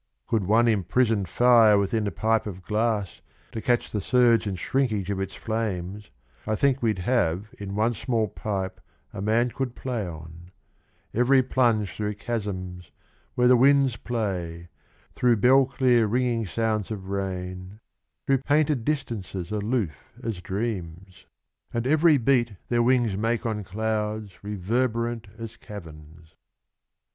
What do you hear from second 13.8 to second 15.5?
play, Through